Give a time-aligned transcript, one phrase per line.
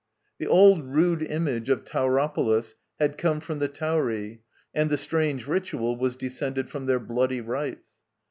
[0.39, 4.39] The old rude image of Tauropolis had come from the Tauri,
[4.73, 7.97] and the strange ritual was descended from their bloody rites.